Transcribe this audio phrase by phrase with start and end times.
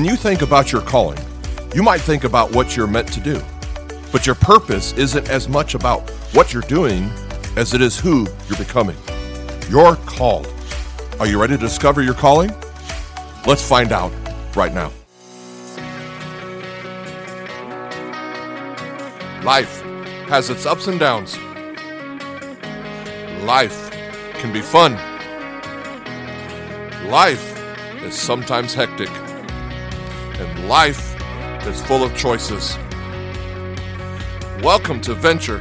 [0.00, 1.18] When you think about your calling,
[1.74, 3.38] you might think about what you're meant to do.
[4.10, 7.10] But your purpose isn't as much about what you're doing
[7.58, 8.96] as it is who you're becoming.
[9.68, 10.50] You're called.
[11.18, 12.50] Are you ready to discover your calling?
[13.46, 14.10] Let's find out
[14.56, 14.90] right now.
[19.44, 19.82] Life
[20.30, 21.36] has its ups and downs.
[23.44, 23.90] Life
[24.38, 24.94] can be fun.
[27.10, 27.54] Life
[28.02, 29.10] is sometimes hectic.
[30.40, 31.14] And life
[31.66, 32.74] is full of choices.
[34.62, 35.58] Welcome to Venture,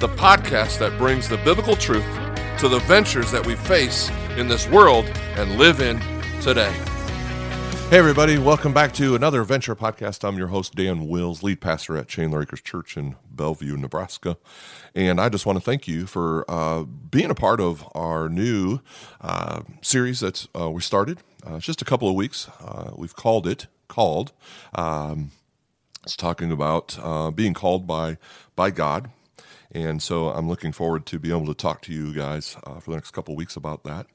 [0.00, 2.04] the podcast that brings the biblical truth
[2.58, 5.06] to the ventures that we face in this world
[5.36, 5.98] and live in
[6.42, 6.72] today.
[7.88, 10.28] Hey, everybody, welcome back to another Venture podcast.
[10.28, 14.36] I'm your host, Dan Wills, lead pastor at Chandler Acres Church in Bellevue, Nebraska.
[14.94, 18.80] And I just want to thank you for uh, being a part of our new
[19.22, 21.20] uh, series that uh, we started.
[21.48, 22.50] Uh, it's just a couple of weeks.
[22.60, 24.32] Uh, we've called it, called.
[24.74, 25.30] Um,
[26.04, 28.18] it's talking about uh, being called by
[28.56, 29.10] by God,
[29.72, 32.90] and so I'm looking forward to be able to talk to you guys uh, for
[32.90, 34.06] the next couple weeks about that.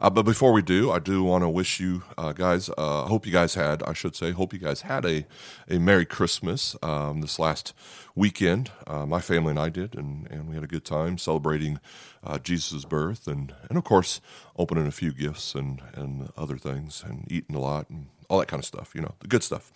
[0.00, 3.24] Uh, but before we do, I do want to wish you uh, guys, uh, hope
[3.24, 5.24] you guys had, I should say, hope you guys had a,
[5.68, 7.72] a Merry Christmas um, this last
[8.16, 8.72] weekend.
[8.86, 11.78] Uh, my family and I did, and, and we had a good time celebrating
[12.24, 14.20] uh, Jesus' birth and, and, of course,
[14.56, 18.48] opening a few gifts and, and other things and eating a lot and all that
[18.48, 19.70] kind of stuff, you know, the good stuff.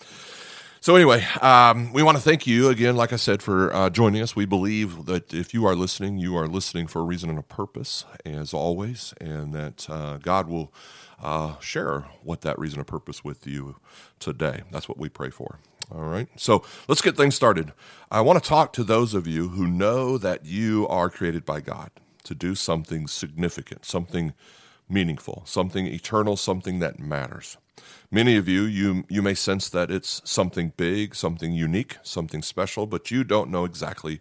[0.80, 4.22] So, anyway, um, we want to thank you again, like I said, for uh, joining
[4.22, 4.36] us.
[4.36, 7.42] We believe that if you are listening, you are listening for a reason and a
[7.42, 10.72] purpose, as always, and that uh, God will
[11.22, 13.76] uh, share what that reason and purpose with you
[14.20, 14.62] today.
[14.70, 15.58] That's what we pray for.
[15.92, 16.28] All right.
[16.36, 17.72] So let's get things started.
[18.10, 21.60] I want to talk to those of you who know that you are created by
[21.60, 21.90] God
[22.24, 24.34] to do something significant, something
[24.88, 27.56] meaningful, something eternal, something that matters.
[28.10, 32.86] Many of you, you, you may sense that it's something big, something unique, something special,
[32.86, 34.20] but you don't know exactly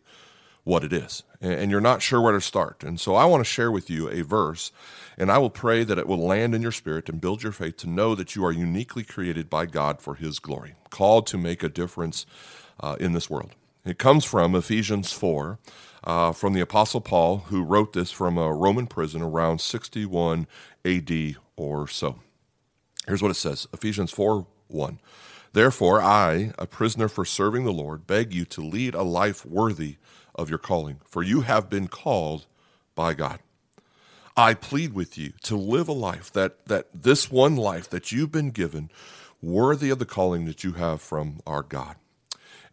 [0.64, 1.24] what it is.
[1.40, 2.84] And you're not sure where to start.
[2.84, 4.72] And so I want to share with you a verse,
[5.18, 7.78] and I will pray that it will land in your spirit and build your faith
[7.78, 11.62] to know that you are uniquely created by God for His glory, called to make
[11.62, 12.26] a difference
[12.80, 13.52] uh, in this world.
[13.86, 15.60] It comes from Ephesians 4,
[16.06, 20.48] uh, from the Apostle Paul, who wrote this from a Roman prison around 61
[20.84, 22.20] AD or so.
[23.08, 25.00] Here's what it says Ephesians 4 1.
[25.54, 29.96] Therefore, I, a prisoner for serving the Lord, beg you to lead a life worthy
[30.34, 32.46] of your calling, for you have been called
[32.94, 33.40] by God.
[34.36, 38.34] I plead with you to live a life that, that this one life that you've
[38.34, 38.92] been given,
[39.42, 41.96] worthy of the calling that you have from our God.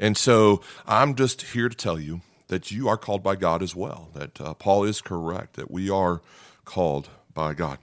[0.01, 2.21] And so I'm just here to tell you
[2.53, 5.89] that you are called by God as well, that uh, Paul is correct, that we
[5.89, 6.21] are
[6.67, 7.79] called by God.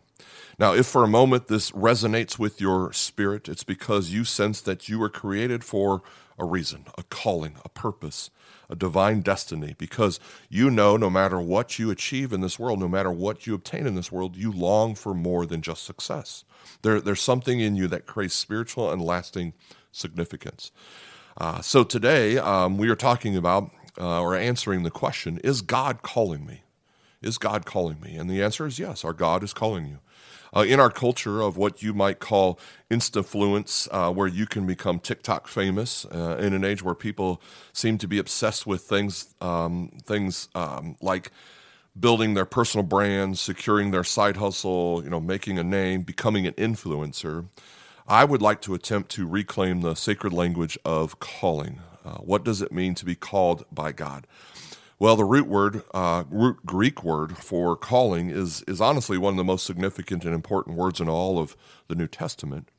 [0.59, 4.87] Now, if for a moment this resonates with your spirit, it's because you sense that
[4.87, 6.03] you were created for
[6.37, 8.29] a reason, a calling, a purpose,
[8.69, 10.19] a divine destiny, because
[10.49, 13.87] you know no matter what you achieve in this world, no matter what you obtain
[13.87, 16.43] in this world, you long for more than just success.
[16.83, 19.53] There, there's something in you that creates spiritual and lasting
[19.91, 20.71] significance.
[21.39, 26.01] Uh, so today um, we are talking about uh, or answering the question Is God
[26.01, 26.61] calling me?
[27.21, 28.15] Is God calling me?
[28.15, 29.99] And the answer is yes, our God is calling you.
[30.55, 34.99] Uh, in our culture of what you might call instafluence, uh, where you can become
[34.99, 37.39] TikTok famous, uh, in an age where people
[37.71, 41.31] seem to be obsessed with things, um, things um, like
[41.99, 46.53] building their personal brands, securing their side hustle, you know, making a name, becoming an
[46.53, 47.47] influencer.
[48.07, 51.81] I would like to attempt to reclaim the sacred language of calling.
[52.05, 54.25] Uh, what does it mean to be called by God?
[54.99, 59.37] Well, the root word, uh, root Greek word for calling is, is honestly one of
[59.37, 61.55] the most significant and important words in all of
[61.87, 62.69] the New Testament.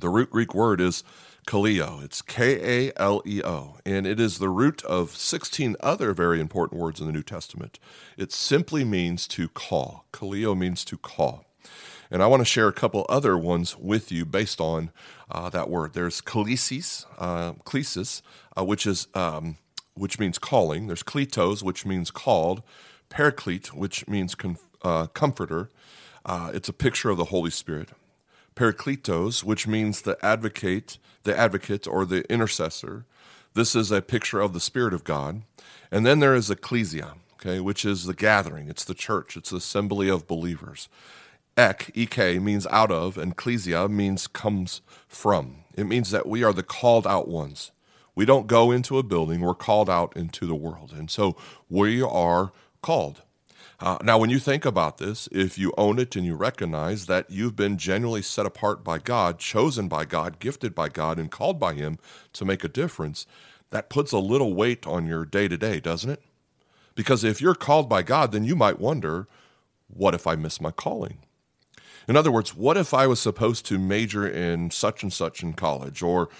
[0.00, 1.04] The root Greek word is
[1.46, 2.02] kaleo.
[2.04, 6.40] It's K A L E O, and it is the root of 16 other very
[6.40, 7.78] important words in the New Testament.
[8.16, 10.06] It simply means to call.
[10.12, 11.47] Kaleo means to call.
[12.10, 14.90] And I want to share a couple other ones with you based on
[15.30, 15.92] uh, that word.
[15.92, 18.22] There's klesis, uh, klesis,
[18.56, 19.58] uh, which is um,
[19.94, 20.86] which means calling.
[20.86, 22.62] There's kletos, which means called.
[23.10, 25.70] Paraclete, which means com- uh, comforter.
[26.24, 27.90] Uh, it's a picture of the Holy Spirit.
[28.54, 33.04] Parakletos, which means the advocate, the advocate or the intercessor.
[33.54, 35.42] This is a picture of the Spirit of God.
[35.90, 38.68] And then there is ecclesia, okay, which is the gathering.
[38.68, 39.36] It's the church.
[39.36, 40.88] It's the assembly of believers.
[41.58, 45.64] Ek, ek, means out of, and ecclesia means comes from.
[45.76, 47.72] It means that we are the called out ones.
[48.14, 50.92] We don't go into a building, we're called out into the world.
[50.96, 51.36] And so
[51.68, 53.22] we are called.
[53.80, 57.28] Uh, now, when you think about this, if you own it and you recognize that
[57.28, 61.58] you've been genuinely set apart by God, chosen by God, gifted by God, and called
[61.60, 61.98] by Him
[62.34, 63.26] to make a difference,
[63.70, 66.22] that puts a little weight on your day to day, doesn't it?
[66.94, 69.28] Because if you're called by God, then you might wonder,
[69.88, 71.18] what if I miss my calling?
[72.08, 75.52] In other words, what if I was supposed to major in such and such in
[75.52, 76.30] college, or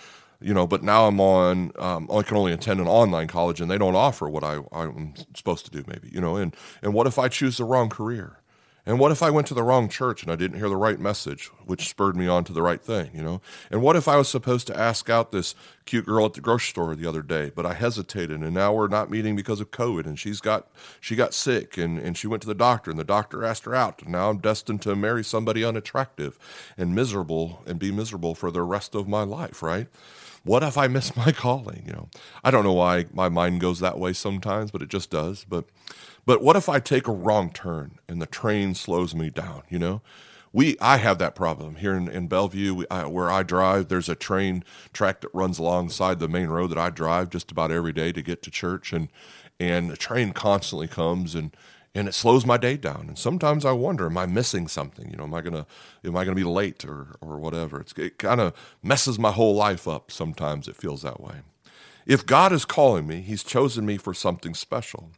[0.40, 3.70] you know, but now I'm on, um, I can only attend an online college and
[3.70, 7.08] they don't offer what I, I'm supposed to do, maybe, you know, and, and what
[7.08, 8.40] if I choose the wrong career?
[8.88, 10.98] And what if I went to the wrong church and I didn't hear the right
[10.98, 13.42] message, which spurred me on to the right thing, you know?
[13.70, 15.54] And what if I was supposed to ask out this
[15.84, 18.88] cute girl at the grocery store the other day, but I hesitated and now we're
[18.88, 20.68] not meeting because of COVID and she's got
[21.02, 23.74] she got sick and, and she went to the doctor and the doctor asked her
[23.74, 26.38] out and now I'm destined to marry somebody unattractive
[26.78, 29.88] and miserable and be miserable for the rest of my life, right?
[30.44, 31.84] What if I miss my calling?
[31.86, 32.08] You know,
[32.44, 35.44] I don't know why my mind goes that way sometimes, but it just does.
[35.48, 35.66] But,
[36.26, 39.62] but what if I take a wrong turn and the train slows me down?
[39.68, 40.02] You know,
[40.52, 43.88] we I have that problem here in, in Bellevue we, I, where I drive.
[43.88, 47.70] There's a train track that runs alongside the main road that I drive just about
[47.70, 49.08] every day to get to church, and
[49.60, 51.54] and the train constantly comes and
[51.94, 53.06] and it slows my day down.
[53.08, 55.10] And sometimes I wonder, am I missing something?
[55.10, 55.66] You know, am I gonna
[56.04, 57.80] am I gonna be late or or whatever?
[57.80, 60.10] It's, it kind of messes my whole life up.
[60.10, 61.36] Sometimes it feels that way.
[62.06, 65.10] If God is calling me, He's chosen me for something special.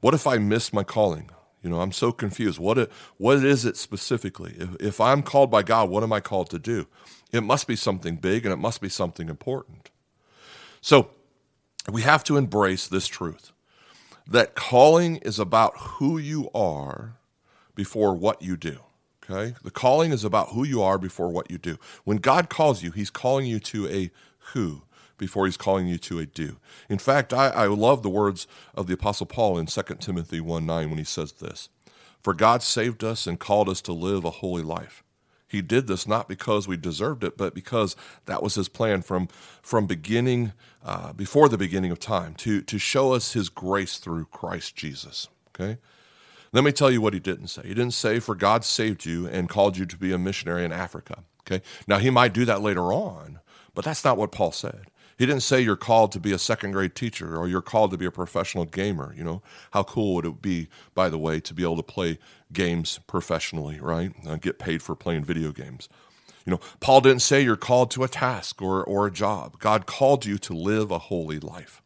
[0.00, 1.30] What if I miss my calling?
[1.62, 2.58] You know, I'm so confused.
[2.58, 4.54] What it, what is it specifically?
[4.58, 6.86] If, if I'm called by God, what am I called to do?
[7.32, 9.90] It must be something big and it must be something important.
[10.80, 11.10] So
[11.90, 13.52] we have to embrace this truth
[14.26, 17.16] that calling is about who you are
[17.74, 18.78] before what you do.
[19.24, 19.54] Okay?
[19.62, 21.78] The calling is about who you are before what you do.
[22.04, 24.10] When God calls you, He's calling you to a
[24.52, 24.82] who
[25.18, 26.56] before He's calling you to a do.
[26.88, 30.66] In fact, I, I love the words of the Apostle Paul in 2 Timothy 1
[30.66, 31.68] 9 when he says this
[32.22, 35.04] For God saved us and called us to live a holy life
[35.50, 39.26] he did this not because we deserved it, but because that was his plan from,
[39.62, 40.52] from beginning,
[40.84, 45.26] uh, before the beginning of time, to, to show us his grace through Christ Jesus.
[45.48, 45.78] Okay?
[46.52, 47.62] Let me tell you what he didn't say.
[47.62, 50.70] He didn't say, For God saved you and called you to be a missionary in
[50.70, 51.24] Africa.
[51.40, 51.64] Okay?
[51.88, 53.40] Now, he might do that later on,
[53.74, 54.86] but that's not what Paul said.
[55.20, 57.98] He didn't say you're called to be a second grade teacher or you're called to
[57.98, 59.12] be a professional gamer.
[59.14, 62.18] You know, how cool would it be, by the way, to be able to play
[62.54, 64.14] games professionally, right?
[64.26, 65.90] Uh, get paid for playing video games.
[66.46, 69.58] You know, Paul didn't say you're called to a task or, or a job.
[69.58, 71.82] God called you to live a holy life.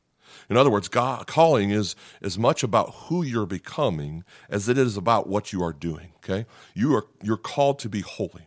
[0.49, 4.97] In other words, God calling is as much about who you're becoming as it is
[4.97, 6.13] about what you are doing.
[6.19, 8.47] Okay, you are you're called to be holy.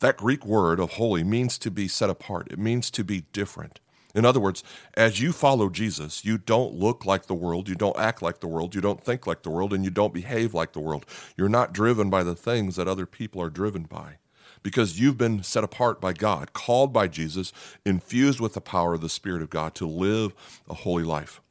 [0.00, 2.48] That Greek word of holy means to be set apart.
[2.50, 3.80] It means to be different.
[4.16, 4.64] In other words,
[4.94, 8.48] as you follow Jesus, you don't look like the world, you don't act like the
[8.48, 11.04] world, you don't think like the world, and you don't behave like the world.
[11.36, 14.16] You're not driven by the things that other people are driven by
[14.62, 17.52] because you've been set apart by God, called by Jesus,
[17.84, 20.34] infused with the power of the Spirit of God to live
[20.68, 21.42] a holy life.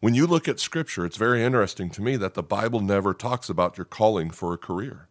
[0.00, 3.48] When you look at Scripture, it's very interesting to me that the Bible never talks
[3.48, 5.06] about your calling for a career.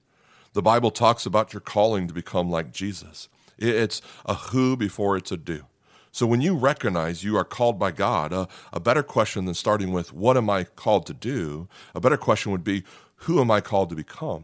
[0.52, 3.30] The Bible talks about your calling to become like Jesus.
[3.58, 5.66] It's a who before it's a do.
[6.14, 9.92] So when you recognize you are called by God, uh, a better question than starting
[9.92, 11.68] with, what am I called to do?
[11.96, 12.84] A better question would be,
[13.16, 14.44] who am I called to become?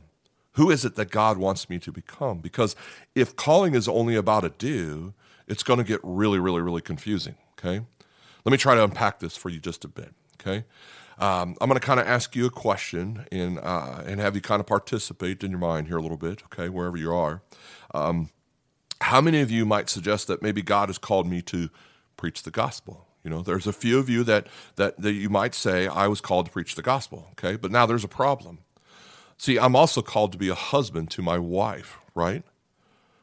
[0.54, 2.40] Who is it that God wants me to become?
[2.40, 2.76] Because
[3.14, 5.14] if calling is only about a do,
[5.48, 7.36] it's going to get really, really, really confusing.
[7.60, 7.86] Okay.
[8.46, 10.16] Let me try to unpack this for you just a bit.
[10.42, 10.66] Okay.
[11.20, 14.42] Um, I'm going to kind of ask you a question and, uh, and have you
[14.42, 17.44] kind of participate in your mind here a little bit, okay, wherever you are.
[17.94, 18.30] Um,
[19.02, 21.70] how many of you might suggest that maybe God has called me to
[22.18, 23.08] preach the gospel?
[23.24, 26.22] You know, there's a few of you that, that, that you might say, I was
[26.22, 27.56] called to preach the gospel, okay?
[27.56, 28.60] But now there's a problem.
[29.38, 32.44] See, I'm also called to be a husband to my wife, right?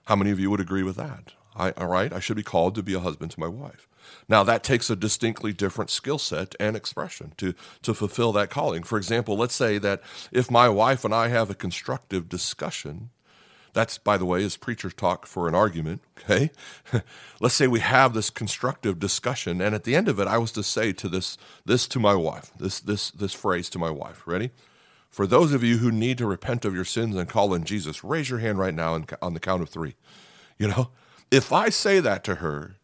[0.04, 1.32] How many of you would agree with that?
[1.54, 3.88] I, all right, I should be called to be a husband to my wife.
[4.28, 8.82] Now, that takes a distinctly different skill set and expression to, to fulfill that calling.
[8.82, 13.10] For example, let's say that if my wife and I have a constructive discussion,
[13.76, 16.50] that's, by the way, is preacher's talk for an argument, okay?
[17.40, 20.50] Let's say we have this constructive discussion, and at the end of it, I was
[20.52, 24.26] to say to this, this to my wife, this, this, this phrase to my wife.
[24.26, 24.50] Ready?
[25.10, 28.02] For those of you who need to repent of your sins and call in Jesus,
[28.02, 29.94] raise your hand right now on the count of three.
[30.56, 30.88] You know,
[31.30, 32.76] if I say that to her,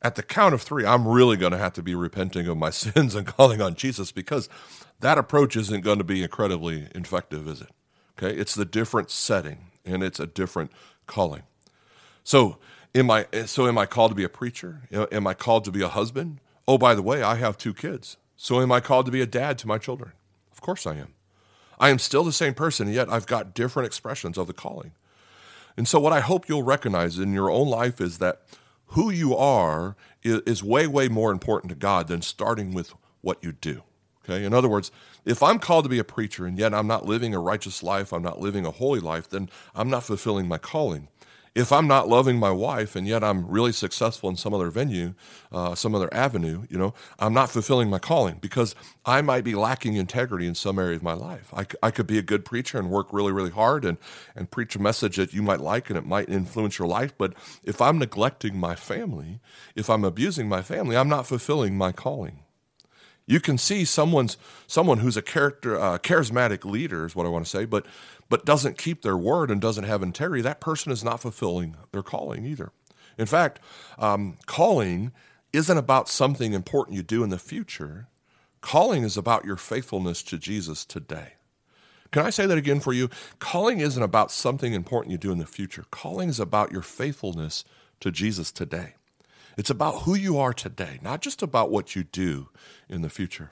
[0.00, 2.70] at the count of three, I'm really going to have to be repenting of my
[2.70, 4.48] sins and calling on Jesus because
[5.00, 7.70] that approach isn't going to be incredibly effective, is it?
[8.16, 10.70] Okay, it's the different setting and it's a different
[11.06, 11.42] calling.
[12.24, 12.58] So,
[12.94, 14.82] am I so am I called to be a preacher?
[15.12, 16.40] Am I called to be a husband?
[16.68, 18.16] Oh, by the way, I have two kids.
[18.36, 20.12] So am I called to be a dad to my children?
[20.52, 21.14] Of course I am.
[21.78, 24.92] I am still the same person, yet I've got different expressions of the calling.
[25.76, 28.42] And so, what I hope you'll recognize in your own life is that
[28.88, 33.52] who you are is, way, way more important to God than starting with what you
[33.52, 33.82] do.
[34.30, 34.44] Okay?
[34.44, 34.90] In other words,
[35.24, 38.12] if I'm called to be a preacher and yet I'm not living a righteous life,
[38.12, 41.08] I'm not living a holy life, then I'm not fulfilling my calling.
[41.52, 45.14] If I'm not loving my wife and yet I'm really successful in some other venue,
[45.50, 49.56] uh, some other avenue, you know, I'm not fulfilling my calling because I might be
[49.56, 51.52] lacking integrity in some area of my life.
[51.52, 53.98] I, I could be a good preacher and work really, really hard and,
[54.36, 57.14] and preach a message that you might like and it might influence your life.
[57.18, 57.34] But
[57.64, 59.40] if I'm neglecting my family,
[59.74, 62.44] if I'm abusing my family, I'm not fulfilling my calling.
[63.26, 64.36] You can see someone's
[64.66, 67.86] someone who's a character uh, charismatic leader is what I want to say, but
[68.28, 70.42] but doesn't keep their word and doesn't have integrity.
[70.42, 72.72] That person is not fulfilling their calling either.
[73.18, 73.60] In fact,
[73.98, 75.12] um, calling
[75.52, 78.08] isn't about something important you do in the future.
[78.60, 81.34] Calling is about your faithfulness to Jesus today.
[82.12, 83.08] Can I say that again for you?
[83.38, 85.84] Calling isn't about something important you do in the future.
[85.90, 87.64] Calling is about your faithfulness
[88.00, 88.94] to Jesus today.
[89.60, 92.48] It's about who you are today, not just about what you do
[92.88, 93.50] in the future.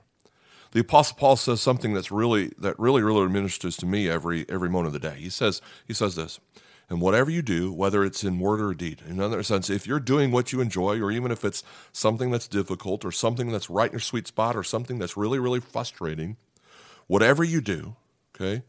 [0.71, 4.71] The Apostle Paul says something that's really that really really ministers to me every every
[4.71, 5.17] moment of the day.
[5.19, 6.41] He says he says this,
[6.89, 10.01] and whatever you do, whether it's in word or deed, in other sense, if you're
[10.01, 11.63] doing what you enjoy, or even if it's
[11.93, 15.39] something that's difficult, or something that's right in your sweet spot, or something that's really
[15.39, 16.39] really frustrating,
[17.07, 17.97] whatever you do,
[18.35, 18.63] okay,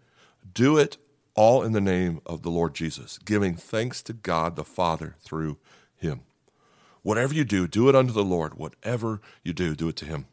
[0.54, 0.98] do it
[1.36, 5.58] all in the name of the Lord Jesus, giving thanks to God the Father through
[5.96, 6.24] Him.
[7.02, 8.56] Whatever you do, do it unto the Lord.
[8.56, 10.26] Whatever you do, do it to Him.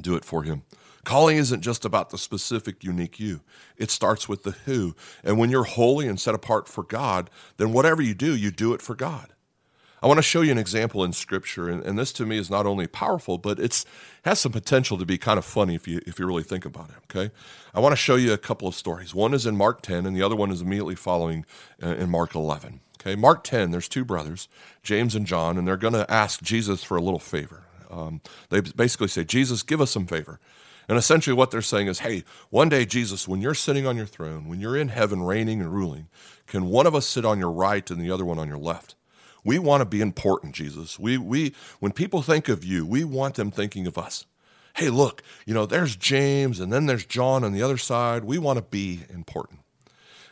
[0.00, 0.62] Do it for Him.
[1.04, 3.40] Calling isn't just about the specific, unique you.
[3.76, 4.94] It starts with the who.
[5.24, 8.72] And when you're holy and set apart for God, then whatever you do, you do
[8.72, 9.32] it for God.
[10.02, 12.50] I want to show you an example in Scripture, and, and this to me is
[12.50, 13.84] not only powerful, but it
[14.24, 16.90] has some potential to be kind of funny if you if you really think about
[16.90, 16.96] it.
[17.04, 17.32] Okay,
[17.72, 19.14] I want to show you a couple of stories.
[19.14, 21.46] One is in Mark 10, and the other one is immediately following
[21.80, 22.80] uh, in Mark 11.
[23.02, 24.48] Okay, Mark 10, there's two brothers,
[24.84, 27.64] James and John, and they're going to ask Jesus for a little favor.
[27.90, 30.38] Um, they basically say, Jesus, give us some favor.
[30.88, 34.06] And essentially, what they're saying is, hey, one day, Jesus, when you're sitting on your
[34.06, 36.06] throne, when you're in heaven reigning and ruling,
[36.46, 38.94] can one of us sit on your right and the other one on your left?
[39.44, 40.96] We want to be important, Jesus.
[40.96, 44.26] We, we, when people think of you, we want them thinking of us.
[44.76, 48.22] Hey, look, you know, there's James and then there's John on the other side.
[48.22, 49.61] We want to be important.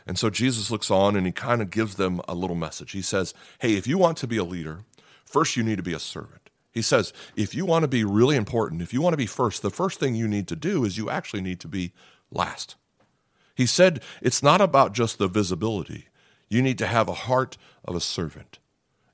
[0.05, 2.91] And so Jesus looks on and he kind of gives them a little message.
[2.91, 4.79] He says, Hey, if you want to be a leader,
[5.25, 6.41] first you need to be a servant.
[6.71, 9.61] He says, if you want to be really important, if you want to be first,
[9.61, 11.91] the first thing you need to do is you actually need to be
[12.31, 12.75] last.
[13.55, 16.07] He said, it's not about just the visibility.
[16.47, 18.59] You need to have a heart of a servant.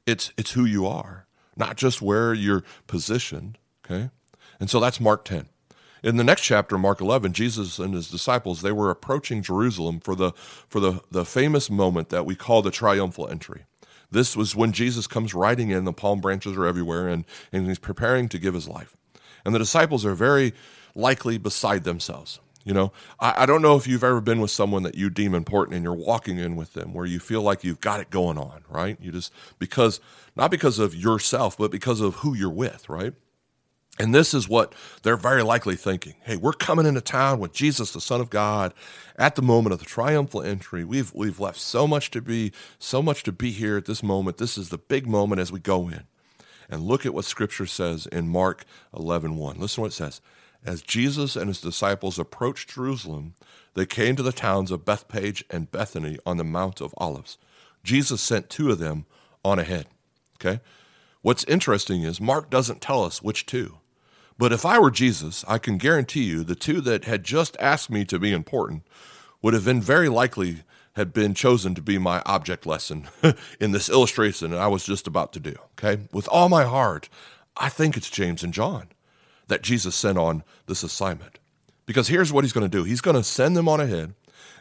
[0.05, 1.25] It's, it's who you are,
[1.55, 3.57] not just where you're positioned.
[3.83, 4.11] Okay?
[4.59, 5.49] And so that's Mark 10.
[6.03, 10.15] In the next chapter, Mark 11, Jesus and his disciples, they were approaching Jerusalem for
[10.15, 10.31] the,
[10.67, 13.63] for the, the famous moment that we call the triumphal entry.
[14.09, 17.79] This was when Jesus comes riding in, the palm branches are everywhere, and, and he's
[17.79, 18.95] preparing to give his life.
[19.43, 20.53] And the disciples are very
[20.95, 22.39] likely beside themselves.
[22.63, 25.33] You know, I, I, don't know if you've ever been with someone that you deem
[25.33, 28.37] important and you're walking in with them where you feel like you've got it going
[28.37, 28.97] on, right?
[28.99, 30.01] You just, because,
[30.35, 33.13] not because of yourself, but because of who you're with, right?
[33.99, 36.13] And this is what they're very likely thinking.
[36.21, 38.73] Hey, we're coming into town with Jesus, the Son of God,
[39.17, 40.83] at the moment of the triumphal entry.
[40.83, 44.37] We've we've left so much to be, so much to be here at this moment.
[44.37, 46.03] This is the big moment as we go in.
[46.69, 49.57] And look at what Scripture says in Mark 11, 1.
[49.57, 50.21] Listen to what it says.
[50.65, 53.35] As Jesus and his disciples approached Jerusalem,
[53.73, 57.37] they came to the towns of Bethphage and Bethany on the Mount of Olives.
[57.83, 59.05] Jesus sent two of them
[59.45, 59.87] on ahead.
[60.35, 60.59] Okay?
[61.21, 63.77] What's interesting is Mark doesn't tell us which two.
[64.37, 67.89] But if I were Jesus, I can guarantee you the two that had just asked
[67.89, 68.83] me to be important
[69.41, 70.63] would have been very likely
[70.95, 73.07] had been chosen to be my object lesson
[73.59, 75.55] in this illustration that I was just about to do.
[75.77, 76.01] Okay?
[76.11, 77.07] With all my heart,
[77.55, 78.87] I think it's James and John
[79.47, 81.39] that Jesus sent on this assignment.
[81.85, 84.13] Because here's what he's going to do he's going to send them on ahead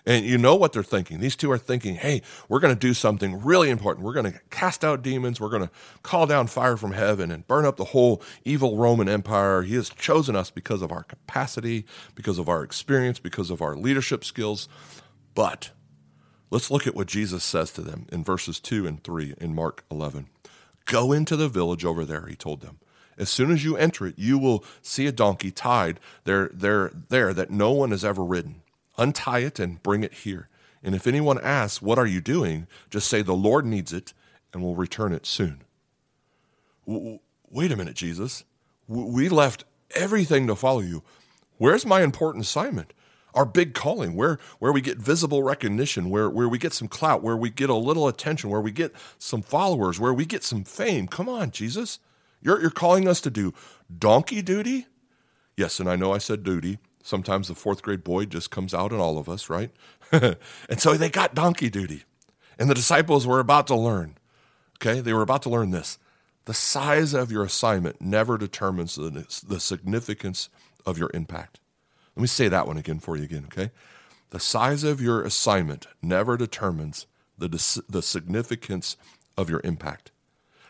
[0.07, 1.19] and you know what they're thinking.
[1.19, 4.07] These two are thinking, hey, we're going to do something really important.
[4.07, 5.41] We're going to cast out demons.
[5.41, 5.71] We're going to
[6.05, 9.63] call down fire from heaven and burn up the whole evil Roman Empire.
[9.63, 11.85] He has chosen us because of our capacity,
[12.15, 14.69] because of our experience, because of our leadership skills.
[15.35, 15.73] But
[16.51, 19.85] let's look at what Jesus says to them in verses 2 and 3 in Mark
[19.91, 20.29] 11.
[20.85, 22.79] Go into the village over there, he told them.
[23.19, 27.35] As soon as you enter it, you will see a donkey tied there, there, there
[27.35, 28.63] that no one has ever ridden
[28.99, 30.49] untie it and bring it here.
[30.83, 32.67] And if anyone asks, What are you doing?
[32.91, 34.13] just say, The Lord needs it
[34.53, 35.63] and we'll return it soon.
[36.87, 38.45] Wait a minute, Jesus.
[38.87, 41.03] We left everything to follow you.
[41.59, 42.93] Where's my important assignment?
[43.37, 47.23] our big calling, where, where we get visible recognition, where, where we get some clout,
[47.23, 50.65] where we get a little attention, where we get some followers, where we get some
[50.65, 51.07] fame.
[51.07, 51.99] Come on, Jesus.
[52.41, 53.53] You're, you're calling us to do
[53.97, 54.87] donkey duty?
[55.55, 56.79] Yes, and I know I said duty.
[57.07, 59.71] Sometimes the fourth grade boy just comes out in all of us, right?
[60.11, 60.37] and
[60.77, 62.03] so they got donkey duty.
[62.59, 64.17] And the disciples were about to learn.
[64.79, 65.99] Okay, they were about to learn this.
[66.47, 70.49] The size of your assignment never determines the, the significance
[70.85, 71.61] of your impact.
[72.17, 73.71] Let me say that one again for you again, okay?
[74.31, 77.07] The size of your assignment never determines
[77.39, 77.49] the,
[77.89, 78.97] the significance
[79.37, 80.11] of your impact.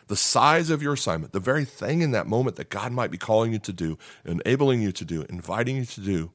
[0.08, 3.18] The size of your assignment, the very thing in that moment that God might be
[3.18, 6.30] calling you to do, enabling you to do, inviting you to do,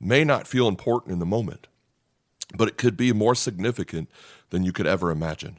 [0.00, 1.66] may not feel important in the moment,
[2.56, 4.08] but it could be more significant
[4.50, 5.58] than you could ever imagine.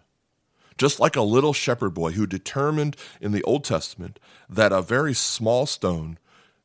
[0.78, 4.18] Just like a little shepherd boy who determined in the Old Testament
[4.50, 6.18] that a very small stone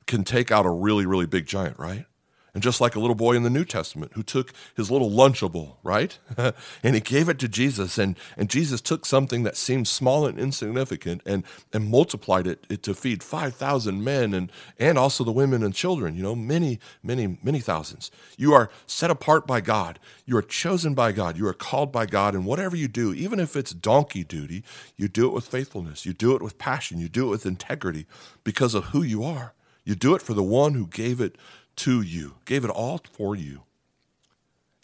[0.06, 2.06] can take out a really, really big giant, right?
[2.54, 5.75] And just like a little boy in the New Testament who took his little Lunchable,
[5.82, 6.16] right?
[6.84, 7.99] and he gave it to Jesus.
[7.99, 11.42] And, and Jesus took something that seemed small and insignificant and,
[11.73, 16.14] and multiplied it, it to feed 5,000 men and, and also the women and children,
[16.14, 18.12] you know, many, many, many thousands.
[18.38, 19.99] You are set apart by God.
[20.25, 21.37] You are chosen by God.
[21.37, 22.34] You are called by God.
[22.34, 24.62] And whatever you do, even if it's donkey duty,
[24.96, 26.06] you do it with faithfulness.
[26.06, 27.00] You do it with passion.
[27.00, 28.06] You do it with integrity
[28.44, 29.54] because of who you are.
[29.84, 31.37] You do it for the one who gave it
[31.76, 33.62] to you, gave it all for you.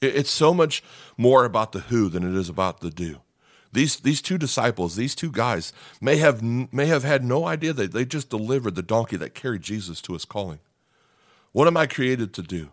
[0.02, 0.82] It's so much
[1.16, 3.20] more about the who than it is about the do.
[3.72, 7.92] These, these two disciples, these two guys, may have, may have had no idea that
[7.92, 10.58] they just delivered the donkey that carried Jesus to his calling.
[11.52, 12.70] What am I created to do?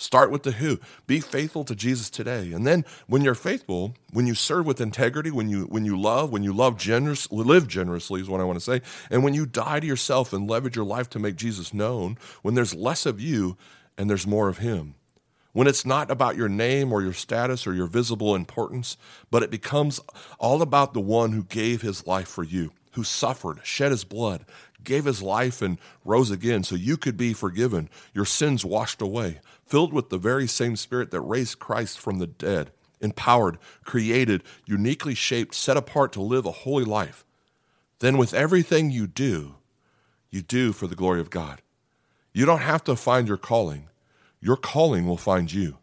[0.00, 0.80] Start with the who.
[1.06, 2.52] Be faithful to Jesus today.
[2.52, 6.32] And then when you're faithful, when you serve with integrity, when you when you love,
[6.32, 8.80] when you love generous, live generously is what I want to say.
[9.10, 12.54] And when you die to yourself and leverage your life to make Jesus known, when
[12.54, 13.58] there's less of you
[13.98, 14.94] and there's more of him.
[15.52, 18.96] When it's not about your name or your status or your visible importance,
[19.30, 20.00] but it becomes
[20.38, 24.44] all about the one who gave his life for you, who suffered, shed his blood,
[24.82, 29.40] gave his life and rose again so you could be forgiven, your sins washed away,
[29.64, 35.14] filled with the very same Spirit that raised Christ from the dead, empowered, created, uniquely
[35.14, 37.24] shaped, set apart to live a holy life,
[38.00, 39.56] then with everything you do,
[40.30, 41.60] you do for the glory of God.
[42.32, 43.88] You don't have to find your calling.
[44.40, 45.78] Your calling will find you.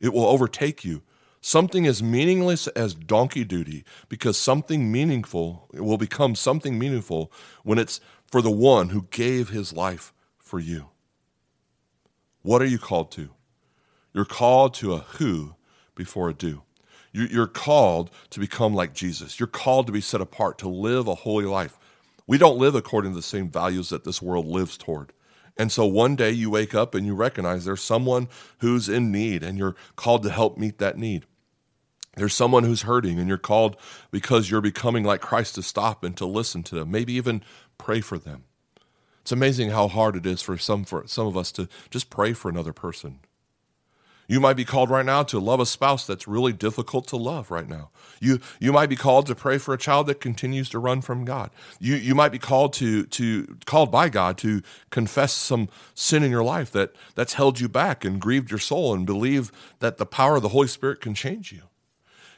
[0.00, 1.02] It will overtake you.
[1.46, 7.30] Something as meaningless as donkey duty, because something meaningful will become something meaningful
[7.64, 8.00] when it's
[8.32, 10.88] for the one who gave his life for you.
[12.40, 13.28] What are you called to?
[14.14, 15.54] You're called to a who
[15.94, 16.62] before a do.
[17.12, 19.38] You're called to become like Jesus.
[19.38, 21.76] You're called to be set apart, to live a holy life.
[22.26, 25.12] We don't live according to the same values that this world lives toward.
[25.58, 28.28] And so one day you wake up and you recognize there's someone
[28.60, 31.26] who's in need and you're called to help meet that need.
[32.16, 33.76] There's someone who's hurting and you're called
[34.10, 37.42] because you're becoming like Christ to stop and to listen to them, maybe even
[37.78, 38.44] pray for them.
[39.22, 42.34] It's amazing how hard it is for some for some of us to just pray
[42.34, 43.20] for another person.
[44.26, 47.50] You might be called right now to love a spouse that's really difficult to love
[47.50, 47.90] right now.
[48.20, 51.24] You you might be called to pray for a child that continues to run from
[51.24, 51.50] God.
[51.78, 56.30] You you might be called to to called by God to confess some sin in
[56.30, 60.06] your life that that's held you back and grieved your soul and believe that the
[60.06, 61.62] power of the Holy Spirit can change you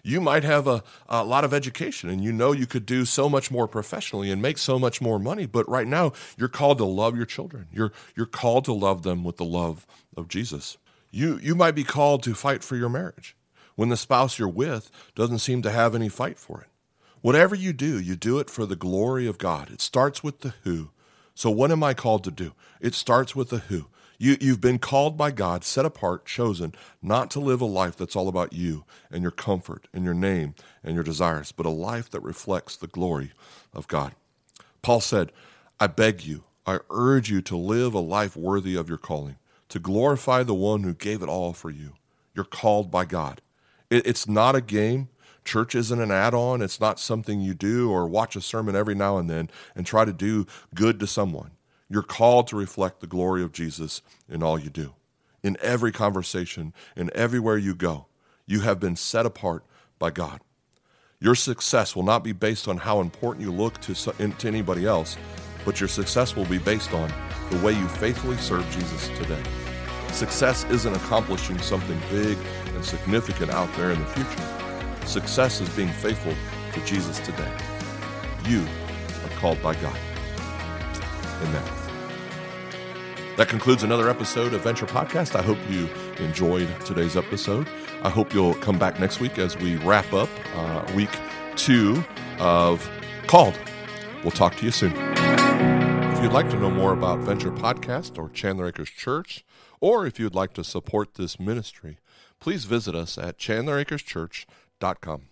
[0.06, 3.28] you might have a, a lot of education and you know you could do so
[3.28, 5.46] much more professionally and make so much more money.
[5.46, 7.66] But right now, you're called to love your children.
[7.72, 9.84] You're, you're called to love them with the love
[10.16, 10.78] of Jesus.
[11.10, 13.36] You, you might be called to fight for your marriage
[13.74, 16.68] when the spouse you're with doesn't seem to have any fight for it.
[17.20, 19.70] Whatever you do, you do it for the glory of God.
[19.70, 20.90] It starts with the who.
[21.34, 22.52] So, what am I called to do?
[22.80, 23.86] It starts with the who.
[24.18, 28.16] You, you've been called by God, set apart, chosen, not to live a life that's
[28.16, 32.10] all about you and your comfort and your name and your desires, but a life
[32.10, 33.32] that reflects the glory
[33.74, 34.14] of God.
[34.82, 35.32] Paul said,
[35.78, 39.36] I beg you, I urge you to live a life worthy of your calling,
[39.68, 41.92] to glorify the one who gave it all for you.
[42.34, 43.40] You're called by God.
[43.90, 45.08] It, it's not a game.
[45.44, 46.60] Church isn't an add on.
[46.60, 50.04] It's not something you do or watch a sermon every now and then and try
[50.04, 51.52] to do good to someone.
[51.88, 54.94] You're called to reflect the glory of Jesus in all you do.
[55.42, 58.06] In every conversation, in everywhere you go,
[58.46, 59.64] you have been set apart
[59.98, 60.40] by God.
[61.20, 65.16] Your success will not be based on how important you look to, to anybody else,
[65.64, 67.12] but your success will be based on
[67.50, 69.42] the way you faithfully serve Jesus today.
[70.12, 72.36] Success isn't accomplishing something big
[72.74, 75.06] and significant out there in the future.
[75.06, 76.34] Success is being faithful
[76.72, 77.52] to Jesus today.
[78.46, 78.60] You
[79.24, 79.96] are called by God.
[81.42, 81.86] Amen.
[83.36, 85.36] That concludes another episode of Venture Podcast.
[85.36, 85.88] I hope you
[86.24, 87.68] enjoyed today's episode.
[88.02, 91.10] I hope you'll come back next week as we wrap up uh, week
[91.54, 92.02] two
[92.38, 92.88] of
[93.26, 93.58] Called.
[94.22, 94.92] We'll talk to you soon.
[94.96, 99.44] If you'd like to know more about Venture Podcast or Chandler Acres Church,
[99.80, 101.98] or if you'd like to support this ministry,
[102.40, 105.28] please visit us at chandleracreschurch.com.